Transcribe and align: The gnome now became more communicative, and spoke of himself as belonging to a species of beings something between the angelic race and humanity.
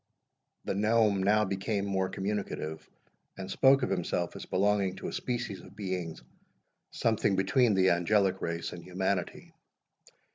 The 0.65 0.73
gnome 0.73 1.21
now 1.21 1.45
became 1.45 1.85
more 1.85 2.09
communicative, 2.09 2.89
and 3.37 3.51
spoke 3.51 3.83
of 3.83 3.91
himself 3.91 4.35
as 4.35 4.47
belonging 4.47 4.95
to 4.95 5.09
a 5.09 5.13
species 5.13 5.61
of 5.61 5.75
beings 5.75 6.23
something 6.89 7.35
between 7.35 7.75
the 7.75 7.91
angelic 7.91 8.41
race 8.41 8.73
and 8.73 8.83
humanity. 8.83 9.53